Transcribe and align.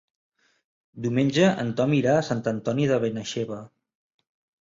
Diumenge 1.05 1.49
en 1.63 1.69
Tom 1.79 1.93
irà 1.97 2.15
a 2.21 2.23
Sant 2.29 2.41
Antoni 2.53 2.87
de 2.93 2.99
Benaixeve. 3.05 3.61